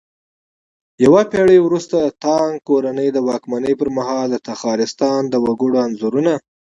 [1.05, 6.33] يوه پېړۍ وروسته د تانگ کورنۍ د واکمنۍ پرمهال د تخارستان د وگړو انځورونه